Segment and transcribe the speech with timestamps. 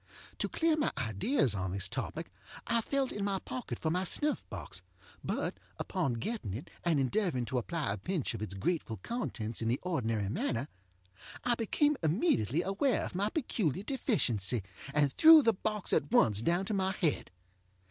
[0.39, 2.31] To clear my ideas on this topic
[2.65, 4.81] I felt in my pocket for my snuff box,
[5.23, 9.67] but, upon getting it, and endeavoring to apply a pinch of its grateful contents in
[9.67, 10.69] the ordinary manner,
[11.43, 16.65] I became immediately aware of my peculiar deficiency, and threw the box at once down
[16.65, 17.29] to my head.